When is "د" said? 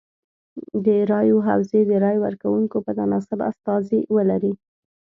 0.85-0.87, 1.89-1.91